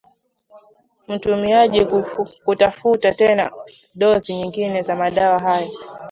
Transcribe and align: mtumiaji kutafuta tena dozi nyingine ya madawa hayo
mtumiaji 1.07 1.87
kutafuta 2.45 3.13
tena 3.13 3.51
dozi 3.95 4.33
nyingine 4.33 4.83
ya 4.87 4.95
madawa 4.95 5.39
hayo 5.39 5.67